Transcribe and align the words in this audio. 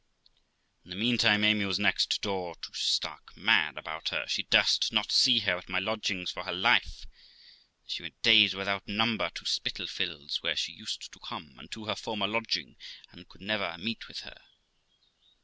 In 0.83 0.89
the 0.89 0.95
meantime 0.95 1.43
Amy 1.43 1.63
was 1.63 1.77
next 1.77 2.21
door 2.23 2.55
to 2.55 2.73
stark 2.73 3.37
mad 3.37 3.77
about 3.77 4.09
her; 4.09 4.25
she 4.27 4.41
durst 4.41 4.91
not 4.91 5.11
see 5.11 5.41
her 5.41 5.59
at 5.59 5.69
my 5.69 5.77
lodgings 5.77 6.31
for 6.31 6.43
her 6.43 6.51
life; 6.53 7.05
and 7.83 7.87
she 7.91 8.01
went 8.01 8.19
days 8.23 8.55
without 8.55 8.87
number 8.87 9.29
to 9.29 9.45
Spitalfields, 9.45 10.41
where 10.41 10.55
she 10.55 10.71
used 10.71 11.11
to 11.11 11.19
come, 11.19 11.53
and 11.59 11.69
to 11.69 11.85
her 11.85 11.93
former 11.95 12.25
lodging, 12.25 12.77
and 13.11 13.29
could 13.29 13.41
never 13.41 13.77
meet 13.77 14.07
with 14.07 14.21
her. 14.21 14.41